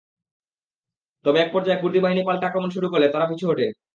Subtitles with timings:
[1.25, 3.65] তবে একপর্যায়ে কুর্দি বাহিনী পাল্টা আক্রমণ শুরু করলে তারা পিছু হটে।